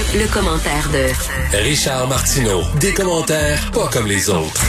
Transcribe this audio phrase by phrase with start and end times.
[0.00, 2.62] Le, le commentaire de Richard Martineau.
[2.80, 4.64] Des commentaires pas comme les autres.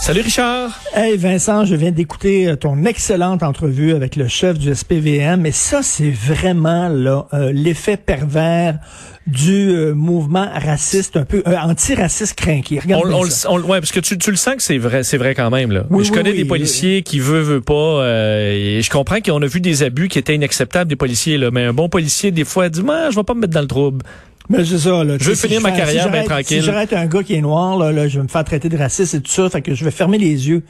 [0.00, 0.80] Salut Richard.
[0.94, 5.52] Hey Vincent, je viens d'écouter euh, ton excellente entrevue avec le chef du SPVM, et
[5.52, 8.78] ça c'est vraiment là euh, l'effet pervers
[9.26, 12.78] du euh, mouvement raciste, un peu euh, antiraciste craqué.
[12.80, 13.50] Regarde On, bien on, ça.
[13.52, 15.70] on- ouais, parce que tu, tu le sens que c'est vrai, c'est vrai quand même
[15.70, 15.84] là.
[15.90, 17.74] Oui, je oui, connais oui, des policiers qui veulent, veulent pas.
[17.74, 21.50] euh, et je comprends qu'on a vu des abus qui étaient inacceptables des policiers là,
[21.52, 23.66] mais un bon policier des fois dit moi je vais pas me mettre dans le
[23.68, 24.02] trouble.
[24.50, 25.16] Mais c'est ça, là.
[25.16, 26.60] Tu veux finir ma carrière si tranquille.
[26.60, 28.76] Si j'arrête un gars qui est noir, là, là, je vais me faire traiter de
[28.76, 30.64] raciste et tout ça, fait que je vais fermer les yeux.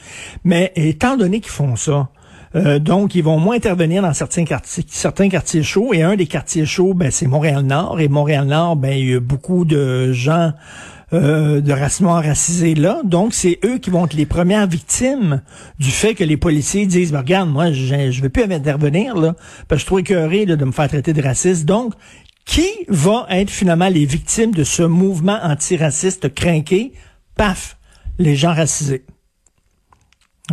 [0.44, 2.10] Mais étant donné qu'ils font ça,
[2.56, 5.94] euh, donc ils vont moins intervenir dans certains quartiers, certains quartiers chauds.
[5.94, 8.00] Et un des quartiers chauds, ben, c'est Montréal-Nord.
[8.00, 10.52] Et Montréal-Nord, ben, il y a beaucoup de gens
[11.12, 13.00] euh, de race noire racisés là.
[13.02, 15.40] Donc, c'est eux qui vont être les premières victimes
[15.78, 19.34] du fait que les policiers disent, ben, regarde, moi, je, je veux plus intervenir, là,
[19.68, 21.64] parce que je suis trop écœuré là, de me faire traiter de raciste.
[21.64, 21.94] Donc,
[22.50, 26.92] qui va être finalement les victimes de ce mouvement antiraciste craqué?
[27.36, 27.78] Paf,
[28.18, 29.04] les gens racisés.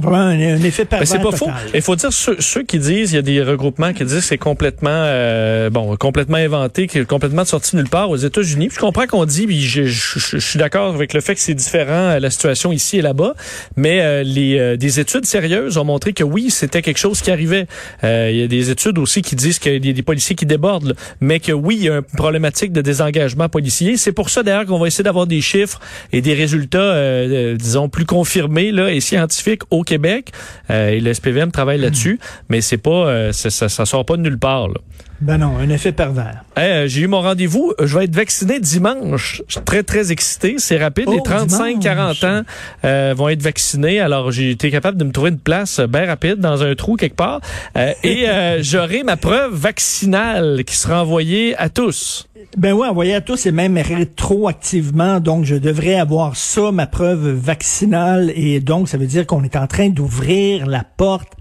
[0.01, 1.37] Vraiment un, un effet Ben, c'est pas total.
[1.39, 1.49] faux.
[1.73, 4.21] Il faut dire ceux, ceux qui disent, il y a des regroupements qui disent que
[4.21, 8.69] c'est complètement euh, bon, complètement inventé, qui est complètement sorti nulle part aux États-Unis.
[8.73, 11.41] Je comprends qu'on dit, puis je, je- je- je suis d'accord avec le fait que
[11.41, 13.33] c'est différent euh, la situation ici et là-bas,
[13.75, 17.31] mais euh, les euh, des études sérieuses ont montré que oui, c'était quelque chose qui
[17.31, 17.67] arrivait.
[18.03, 20.45] Euh, il y a des études aussi qui disent qu'il y a des policiers qui
[20.45, 23.97] débordent, là, mais que oui, il y a une problématique de désengagement policier.
[23.97, 25.79] C'est pour ça d'ailleurs qu'on va essayer d'avoir des chiffres
[26.11, 30.31] et des résultats, euh, disons, plus confirmés là et scientifiques au Québec.
[30.69, 34.37] Euh, et le SPVM travaille là-dessus, mais c'est pas, euh, ça, sort pas de nulle
[34.37, 34.67] part.
[34.67, 34.75] Là.
[35.19, 36.43] Ben non, un effet pervers.
[36.55, 37.73] Hey, euh, j'ai eu mon rendez-vous.
[37.81, 39.41] Je vais être vacciné dimanche.
[39.47, 40.55] Je suis très, très excité.
[40.59, 41.05] C'est rapide.
[41.07, 42.41] Oh, Les 35-40 ans
[42.85, 43.99] euh, vont être vaccinés.
[43.99, 47.15] Alors, j'ai été capable de me trouver une place bien rapide dans un trou quelque
[47.15, 47.41] part.
[47.75, 52.26] Euh, et euh, j'aurai ma preuve vaccinale qui sera envoyée à tous.
[52.57, 55.19] Ben oui, envoyé à tous et même rétroactivement.
[55.19, 58.31] Donc, je devrais avoir ça, ma preuve vaccinale.
[58.35, 61.33] Et donc, ça veut dire qu'on est en train d'ouvrir la porte.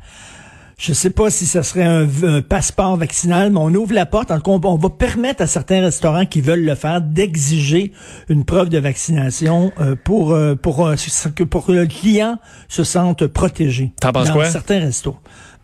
[0.78, 4.30] Je sais pas si ça serait un, un passeport vaccinal, mais on ouvre la porte.
[4.30, 7.92] En tout cas, on, on va permettre à certains restaurants qui veulent le faire d'exiger
[8.28, 10.94] une preuve de vaccination euh, pour euh, pour euh,
[11.34, 13.92] que pour que le client se sente protégé.
[14.02, 14.50] T'en penses dans quoi?
[14.50, 15.16] certains restos.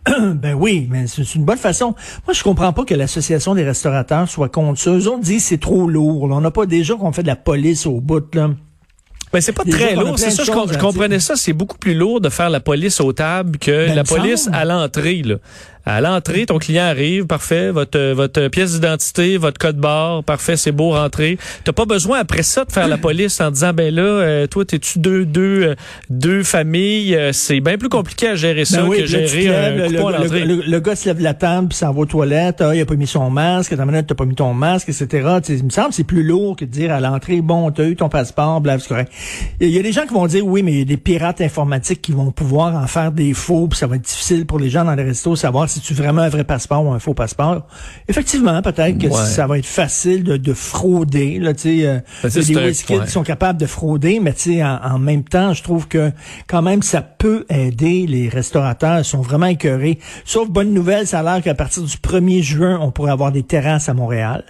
[0.35, 1.95] ben oui, mais c'est une bonne façon.
[2.27, 4.91] Moi, je comprends pas que l'association des restaurateurs soit contre ça.
[4.91, 6.27] Eux autres disent c'est trop lourd.
[6.27, 6.35] là.
[6.35, 8.49] On n'a pas déjà qu'on fait de la police au bout là.
[9.31, 10.19] Ben, c'est pas très lourd.
[10.19, 11.35] C'est ça, je, com- je comprenais ça.
[11.35, 14.55] C'est beaucoup plus lourd de faire la police aux tables que Ben, la police semble.
[14.55, 15.23] à l'entrée.
[15.23, 15.35] Là.
[15.85, 20.55] À l'entrée, ton client arrive, parfait, votre euh, votre pièce d'identité, votre code barre, parfait,
[20.55, 21.37] c'est beau, rentrez.
[21.65, 24.63] T'as pas besoin après ça de faire la police en disant ben là, euh, toi
[24.63, 25.75] t'es-tu deux deux euh,
[26.09, 29.75] deux familles, c'est bien plus compliqué à gérer ça Ben oui, que gérer lèves, un
[29.75, 30.45] le, à le- l'entrée.
[30.45, 32.61] le- le gars se lève de la table puis s'en va aux toilettes.
[32.61, 33.75] Ah, il a pas mis son masque.
[33.75, 35.07] T'as pas mis ton masque, etc.
[35.43, 37.71] Tu sais, il me semble que c'est plus lourd que de dire à l'entrée, bon,
[37.71, 39.11] t'as eu ton passeport, blabla, c'est correct.
[39.59, 41.41] Il y a des gens qui vont dire, oui, mais il y a des pirates
[41.41, 44.69] informatiques qui vont pouvoir en faire des faux, puis ça va être difficile pour les
[44.69, 47.67] gens dans les restos savoir si tu vraiment un vrai passeport ou un faux passeport?
[48.07, 49.25] Effectivement, peut-être que Ouais.
[49.25, 51.39] ça va être facile de, de frauder.
[51.39, 54.79] Là, tu sais, euh, Ben, un WizKids sont capables de frauder, mais tu sais, en,
[54.83, 56.11] en même temps, je trouve que
[56.47, 58.99] quand même, ça peut aider les restaurateurs.
[58.99, 59.99] Ils sont vraiment écœurés.
[60.25, 63.43] Sauf bonne nouvelle, ça a l'air qu'à partir du 1er juin, on pourrait avoir des
[63.43, 64.43] terrasses à Montréal.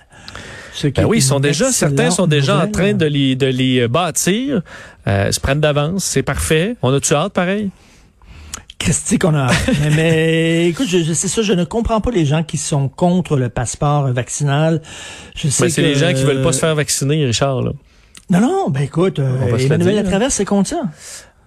[0.96, 4.64] Ben oui, ils sont déjà, certains sont déjà en train de les, de les bâtir,
[5.08, 6.76] euh, se prennent d'avance, c'est parfait.
[6.82, 7.70] On a-tu hâte, pareil?
[8.84, 9.48] Christy qu'on a.
[9.82, 12.90] mais, mais, écoute, je, je sais ça, je ne comprends pas les gens qui sont
[12.90, 14.82] contre le passeport vaccinal.
[15.36, 17.62] Je sais Ben, c'est que- les gens qui veulent pas se faire vacciner, Richard.
[17.62, 17.72] Là.
[18.30, 20.04] Non, non, ben écoute, euh, Emmanuel dire.
[20.04, 20.82] Latraverse, c'est contre ça.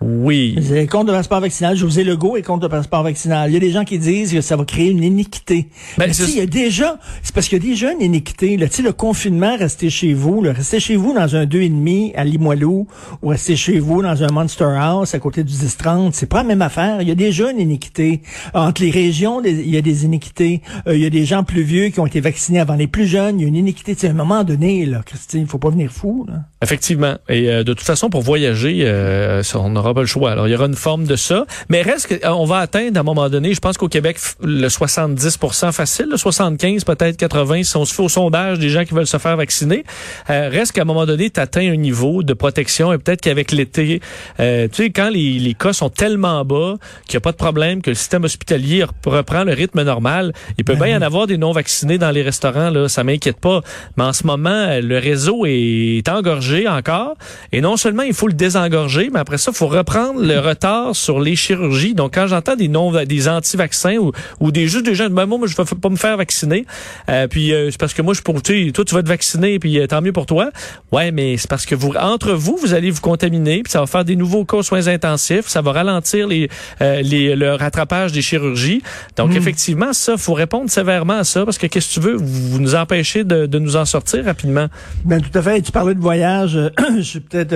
[0.01, 0.57] Oui.
[0.91, 1.77] Contre le passeport vaccinal.
[1.77, 3.51] José Legault est contre le passeport vaccinal.
[3.51, 5.69] Il y a des gens qui disent que ça va créer une iniquité.
[5.97, 8.57] Ben, sais, il y a déjà, c'est parce qu'il y a déjà une iniquité.
[8.57, 8.69] Là.
[8.69, 12.25] Tu sais, le confinement, rester chez vous, là, rester chez vous dans un 2,5 à
[12.25, 12.87] Limoilou
[13.23, 16.45] ou rester chez vous dans un Monster House à côté du 10-30, c'est pas la
[16.45, 17.01] même affaire.
[17.01, 18.21] Il y a déjà une iniquité.
[18.55, 20.61] Entre les régions, il y a des iniquités.
[20.87, 23.07] Euh, il y a des gens plus vieux qui ont été vaccinés avant les plus
[23.07, 23.41] jeunes.
[23.41, 23.95] Il y a une iniquité.
[23.95, 26.27] Tu sais, à un moment donné, là, Christine, il faut pas venir fou.
[26.29, 26.41] Là.
[26.63, 27.17] Effectivement.
[27.29, 30.33] Et euh, de toute façon, pour voyager, euh, on n'aura pas le choix.
[30.33, 31.47] Alors, il y aura une forme de ça.
[31.69, 34.19] Mais reste que, euh, on va atteindre à un moment donné, je pense qu'au Québec,
[34.43, 35.39] le 70
[35.73, 39.07] facile, le 75 peut-être 80, si on se fait au sondage des gens qui veulent
[39.07, 39.85] se faire vacciner,
[40.31, 43.53] euh, reste qu'à un moment donné, tu atteins un niveau de protection et peut-être qu'avec
[43.53, 44.01] l'été,
[44.41, 46.75] euh, tu sais, quand les, les cas sont tellement bas
[47.07, 50.33] qu'il n'y a pas de problème, que le système hospitalier rep- reprend le rythme normal,
[50.59, 53.61] il peut bien y en avoir des non-vaccinés dans les restaurants, là, ça m'inquiète pas.
[53.97, 57.15] Mais en ce moment, le réseau est engorgé encore.
[57.53, 60.95] Et non seulement il faut le désengorger, mais après ça, il faut reprendre le retard
[60.95, 61.95] sur les chirurgies.
[61.95, 65.39] Donc, quand j'entends des non des anti-vaccins ou, ou des juste des gens, ben, moi,
[65.47, 66.65] je vais pas me faire vacciner.
[67.09, 69.79] Euh, puis euh, c'est parce que moi, je pour toi, tu vas te vacciner, puis
[69.79, 70.51] euh, tant mieux pour toi.
[70.93, 73.87] Ouais, mais c'est parce que vous entre vous, vous allez vous contaminer, puis ça va
[73.87, 76.49] faire des nouveaux cas soins intensifs, ça va ralentir les,
[76.81, 78.83] les le rattrapage des chirurgies.
[79.17, 79.37] Donc, hmm.
[79.37, 82.75] effectivement, ça, faut répondre sévèrement à ça, parce que qu'est-ce que tu veux, vous, nous
[82.75, 84.67] empêchez de, de, nous en sortir rapidement.
[85.05, 85.63] Ben tout à fait.
[85.63, 86.59] Tu parlais de voyage,
[86.97, 87.55] je suis peut-être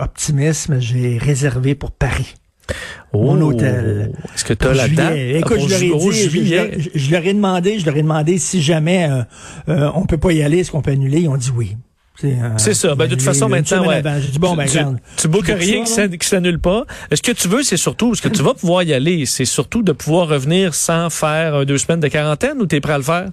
[0.00, 2.34] optimiste, mais j'ai réservé pour Paris.
[3.12, 3.50] mon oh.
[3.50, 4.12] hôtel.
[4.34, 5.16] Est-ce que tu as la date?
[5.16, 9.08] Écoute, je, leur ai dit, je, leur ai demandé, je leur ai demandé si jamais
[9.10, 9.22] euh,
[9.68, 11.20] euh, on peut pas y aller, est-ce qu'on peut annuler?
[11.20, 11.76] Ils ont dit oui.
[12.56, 12.96] C'est ça.
[12.96, 14.02] Ben, de toute façon, maintenant, ouais.
[14.02, 14.78] Dit, bon, ben, tu,
[15.16, 16.84] tu, tu rien qui s'annule pas.
[17.12, 19.82] Ce que tu veux, c'est surtout, ce que tu vas pouvoir y aller, c'est surtout
[19.82, 23.04] de pouvoir revenir sans faire deux semaines de quarantaine ou tu es prêt à le
[23.04, 23.28] faire?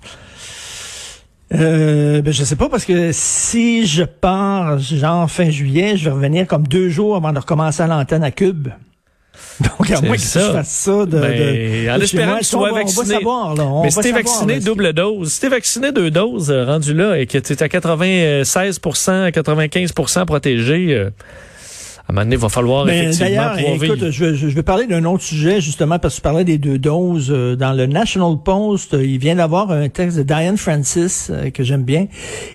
[1.55, 6.11] Euh, ben, je sais pas parce que si je pars genre fin juillet, je vais
[6.11, 8.69] revenir comme deux jours avant de recommencer à l'antenne à Cube.
[9.59, 12.99] Donc, à moins que je fasse ça de, ben, en espérant que tu sois vacciné.
[12.99, 13.81] On va savoir, là.
[13.83, 17.25] Mais si t'es vacciné double dose, si t'es vacciné deux doses, euh, rendu là, et
[17.25, 21.09] que tu es à 96% 95% protégé, euh,
[22.07, 25.03] un moment donné, il va falloir ben, effectivement pouvoir écoute, je, je, vais parler d'un
[25.05, 27.31] autre sujet, justement, parce que tu parlais des deux doses.
[27.31, 31.83] Euh, dans le National Post, il vient d'avoir un texte de Diane Francis, que j'aime
[31.83, 32.07] bien,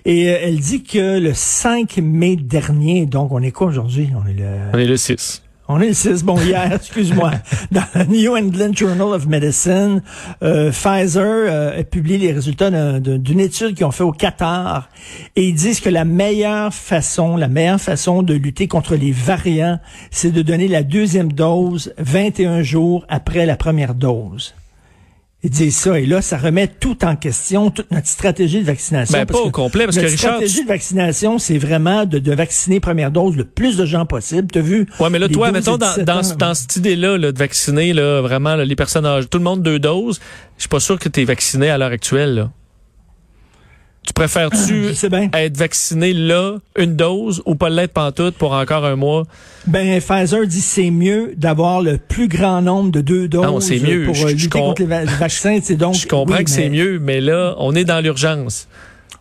[0.05, 4.09] et elle dit que le 5 mai dernier, donc on est quoi aujourd'hui?
[4.15, 4.47] On est le...
[4.73, 5.41] On est le 6.
[5.73, 7.31] On est 6, bon, hier, excuse-moi.
[7.71, 10.01] Dans le New England Journal of Medicine,
[10.43, 14.89] euh, Pfizer euh, a publié les résultats d'une étude qu'ils ont fait au Qatar
[15.37, 19.79] et ils disent que la meilleure façon, la meilleure façon de lutter contre les variants,
[20.09, 24.53] c'est de donner la deuxième dose 21 jours après la première dose.
[25.43, 25.99] Ils disent ça.
[25.99, 29.17] Et là, ça remet tout en question, toute notre stratégie de vaccination.
[29.17, 30.35] Ben, pas au complet, parce que Richard...
[30.35, 34.47] stratégie de vaccination, c'est vraiment de, de, vacciner première dose le plus de gens possible.
[34.51, 34.85] T'as vu?
[34.99, 38.55] Ouais, mais là, toi, mettons, dans, dans, dans, cette idée-là, là, de vacciner, là, vraiment,
[38.55, 40.19] les personnes âgées, tout le monde deux doses,
[40.57, 42.51] je suis pas sûr que tu es vacciné à l'heure actuelle, là.
[44.05, 44.87] Tu préfères-tu
[45.33, 49.25] être vacciné là, une dose, ou pas l'être pantoute pour encore un mois?
[49.67, 53.79] Ben, Pfizer dit c'est mieux d'avoir le plus grand nombre de deux doses non, c'est
[53.79, 54.05] mieux.
[54.05, 55.59] pour euh, lutter contre les vaccins.
[55.71, 58.67] Donc, je comprends que c'est mieux, mais là, on est dans l'urgence.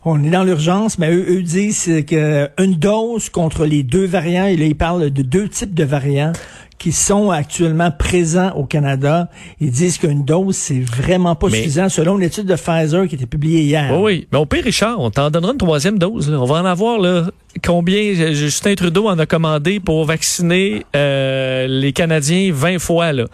[0.05, 4.57] On est dans l'urgence, mais eux, eux disent qu'une dose contre les deux variants, et
[4.57, 6.33] là, ils parlent de deux types de variants
[6.81, 9.29] qui sont actuellement présents au Canada,
[9.61, 13.27] ils disent qu'une dose, c'est vraiment pas suffisant, selon l'étude de Pfizer qui a été
[13.27, 13.91] publiée hier.
[13.93, 14.29] Oui, oui.
[14.33, 16.31] Mais au pire, Richard, on t'en donnera une troisième dose.
[16.31, 17.27] On va en avoir là,
[17.63, 23.13] combien Justin Trudeau en a commandé pour vacciner euh, les Canadiens 20 fois.
[23.13, 23.25] Là.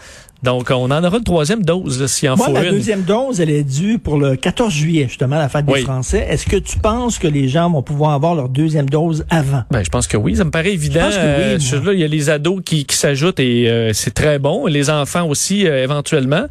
[0.43, 3.65] Donc, on en aura une troisième dose, si en Moi, la deuxième dose, elle est
[3.65, 6.27] due pour le 14 juillet, justement, la fête des Français.
[6.29, 9.62] Est-ce que tu penses que les gens vont pouvoir avoir leur deuxième dose avant?
[9.71, 10.37] Ben, je pense que oui.
[10.37, 11.00] Ça me paraît évident.
[11.00, 13.69] Je pense que oui, euh, là, il y a les ados qui, qui s'ajoutent et
[13.69, 14.67] euh, c'est très bon.
[14.67, 16.47] Les enfants aussi, euh, éventuellement.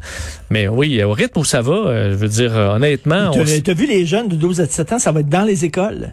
[0.50, 3.30] Mais oui, au rythme où ça va, je veux dire, honnêtement...
[3.32, 5.64] Tu as vu les jeunes de 12 à 17 ans, ça va être dans les
[5.64, 6.12] écoles?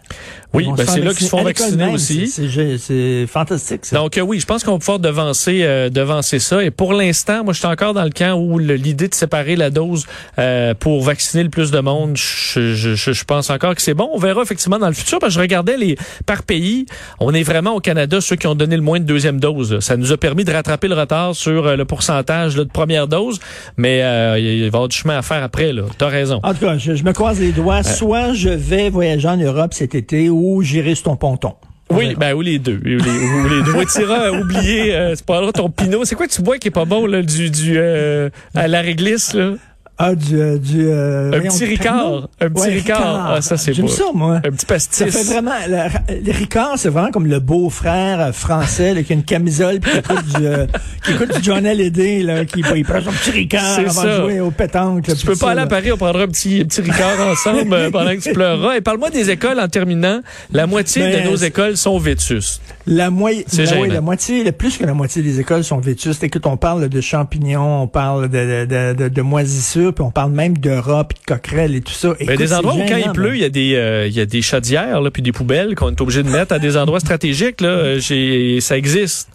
[0.52, 2.28] Oui, ben c'est là qu'ils se font vacciner aussi.
[2.28, 3.86] C'est fantastique.
[3.86, 3.96] Ça.
[3.96, 6.62] Donc oui, je pense qu'on va pouvoir devancer, devancer ça.
[6.62, 9.70] Et pour l'instant, moi, je suis encore dans le camp où l'idée de séparer la
[9.70, 10.06] dose
[10.38, 14.08] euh, pour vacciner le plus de monde, je, je, je pense encore que c'est bon.
[14.12, 15.18] On verra effectivement dans le futur.
[15.18, 15.96] Parce que je regardais les
[16.26, 16.86] par pays.
[17.20, 19.80] On est vraiment au Canada ceux qui ont donné le moins de deuxième dose.
[19.80, 23.40] Ça nous a permis de rattraper le retard sur euh, le pourcentage de première dose.
[23.76, 24.00] Mais
[24.32, 25.72] euh, il va y avoir du chemin à faire après.
[25.98, 26.40] Tu as raison.
[26.42, 27.82] En tout cas, je, me croise les doigts.
[27.82, 31.54] Soit je vais voyager en Europe cet été ou j'irai sur ton ponton.
[31.90, 32.80] Oui, ben ou les deux.
[32.82, 33.84] Ou les, ou les deux.
[33.86, 36.04] Tira, oublié, euh, c'est pas là ton pinot.
[36.04, 38.80] C'est quoi que tu bois qui est pas bon là, du, du euh, à la
[38.80, 39.52] réglisse là?
[39.96, 40.40] Ah, du...
[40.40, 42.28] Euh, du euh, un petit Ricard.
[42.40, 43.34] Un petit Ricard.
[43.36, 44.40] Ah, ça, c'est J'aime ça, moi.
[44.44, 44.98] Un petit pastis.
[44.98, 45.52] Ça fait vraiment...
[45.68, 49.92] Le, Ricard, c'est vraiment comme le beau-frère euh, français là, qui a une camisole puis
[49.92, 50.66] qui écoute du, euh,
[51.04, 54.06] qui écoute du John Hallyday, là, qui il prend son petit Ricard avant ça.
[54.06, 55.06] de jouer au pétanque.
[55.06, 58.20] tu peux pas aller à Paris, on prendra un petit, petit Ricard ensemble pendant que
[58.20, 58.76] tu pleureras.
[58.76, 60.20] Et parle-moi des écoles en terminant.
[60.52, 62.60] La moitié de ben, nos écoles sont vétustes.
[62.86, 66.22] La, moitié, la, la moitié, plus que la moitié des écoles sont vétustes.
[66.22, 70.32] Écoute, on parle de champignons, on parle de, de, de, de moisissures, puis on parle
[70.32, 72.14] même de rats, puis de coquerelles et tout ça.
[72.18, 74.26] Écoute, des endroits où quand il pleut, il y a des euh, il y a
[74.26, 77.60] des chaudières là, puis des poubelles qu'on est obligé de mettre à des endroits stratégiques
[77.60, 79.28] là, j'ai ça existe.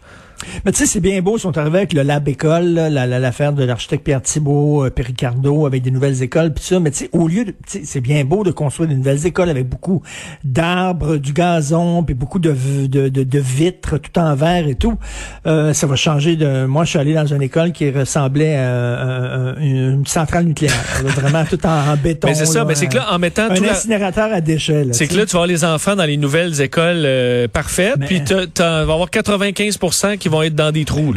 [0.65, 3.63] Mais tu sais, c'est bien beau, ils sont arrivés avec le Lab École, l'affaire de
[3.63, 6.79] l'architecte Pierre Thibault, euh, Pericardo, avec des nouvelles écoles, puis ça.
[6.79, 9.67] Mais tu sais, au lieu de, c'est bien beau de construire des nouvelles écoles avec
[9.67, 10.01] beaucoup
[10.43, 12.55] d'arbres, du gazon, puis beaucoup de,
[12.87, 14.97] de, de, vitres tout en verre et tout.
[15.45, 16.65] Euh, ça va changer de.
[16.65, 21.63] Moi, je suis allé dans une école qui ressemblait à, une centrale nucléaire, vraiment tout
[21.65, 22.27] en, béton.
[22.27, 24.87] Mais c'est ça, mais c'est que là, en mettant un incinérateur à déchets.
[24.91, 28.23] C'est que là, tu vas avoir les enfants dans les nouvelles écoles euh, parfaites, puis
[28.23, 31.13] tu vas avoir 95% qui vont être dans des trous.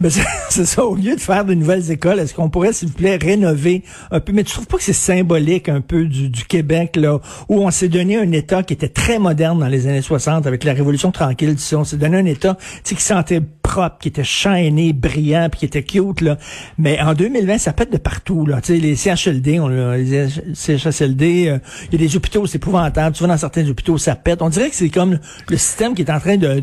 [0.00, 0.10] Ben,
[0.50, 3.16] c'est ça, au lieu de faire de nouvelles écoles, est-ce qu'on pourrait, s'il vous plaît,
[3.16, 4.32] rénover un peu?
[4.32, 7.88] Mais tu trouves pas que c'est symbolique un peu du, Québec, là, où on s'est
[7.88, 11.54] donné un État qui était très moderne dans les années 60 avec la Révolution tranquille,
[11.56, 13.40] tu on s'est donné un État, tu sais, qui sentait
[13.72, 16.36] propre, qui était shiny, brillant, puis qui était cute, là.
[16.76, 18.60] Mais en 2020, ça pète de partout, là.
[18.60, 21.58] Tu sais, les CHLD, on, les CHSLD, euh,
[21.90, 23.16] il y a des hôpitaux, c'est épouvantable.
[23.16, 24.42] Tu vas dans certains hôpitaux, ça pète.
[24.42, 26.60] On dirait que c'est comme le système qui est en train de,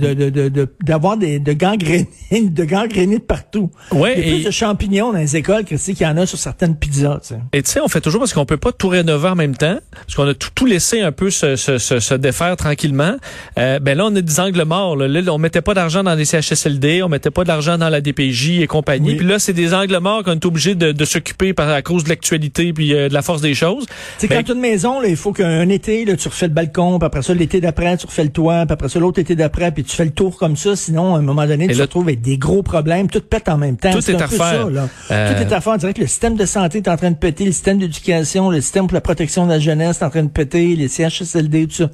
[0.84, 3.72] d'avoir de, de, des, de gangréner, de gangréner partout.
[3.92, 6.28] Ouais, Il y a plus de champignons dans les écoles que qu'il y en a
[6.28, 7.20] sur certaines pizzas.
[7.22, 7.40] Tu sais.
[7.54, 9.80] Et tu sais, on fait toujours parce qu'on peut pas tout rénover en même temps,
[9.92, 13.16] parce qu'on a tout, tout laissé un peu se, se, se, se défaire tranquillement.
[13.58, 14.96] Euh, ben là, on a des angles morts.
[14.96, 18.02] Là, là on mettait pas d'argent dans les CHSLD, on mettait pas d'argent dans la
[18.02, 19.10] DPJ et compagnie.
[19.12, 19.16] Oui.
[19.18, 22.04] Puis là, c'est des angles morts qu'on est obligé de, de s'occuper par à cause
[22.04, 23.86] de l'actualité puis euh, de la force des choses.
[24.18, 26.48] Sais, Ben, quand tu as une maison, là, il faut qu'un été, là, tu refais
[26.48, 29.20] le balcon, puis après ça, l'été d'après, tu refais le toit, puis après ça, l'autre
[29.20, 30.76] été d'après, puis tu fais le tour comme ça.
[30.76, 33.10] Sinon, à un moment donné, tu te retrouves avec des gros problèmes.
[33.10, 33.92] Tout pète en même temps.
[33.92, 34.64] Tout C'est est à peu refaire.
[34.66, 34.90] ça, là.
[35.12, 35.74] Euh, Tout est à faire.
[35.74, 38.50] On dirait que le système de santé est en train de péter, le système d'éducation,
[38.50, 41.68] le système pour la protection de la jeunesse est en train de péter, les CHSLD,
[41.68, 41.90] tout ça.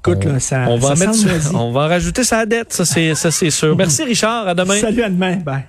[0.00, 2.84] Écoute, là, ça, on va en ça mettre, on va en rajouter sa dette, ça
[2.84, 3.76] c'est ça c'est sûr.
[3.78, 4.80] Merci Richard, à demain.
[4.80, 5.36] Salut à demain.
[5.36, 5.64] Bye.